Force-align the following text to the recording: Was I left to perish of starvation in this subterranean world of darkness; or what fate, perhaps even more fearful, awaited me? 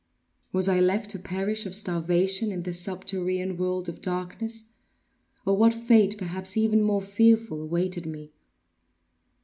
Was 0.51 0.67
I 0.67 0.79
left 0.79 1.11
to 1.11 1.19
perish 1.19 1.67
of 1.67 1.75
starvation 1.75 2.51
in 2.51 2.63
this 2.63 2.79
subterranean 2.81 3.55
world 3.55 3.87
of 3.87 4.01
darkness; 4.01 4.71
or 5.45 5.55
what 5.55 5.75
fate, 5.75 6.17
perhaps 6.17 6.57
even 6.57 6.81
more 6.81 7.03
fearful, 7.03 7.61
awaited 7.61 8.07
me? 8.07 8.31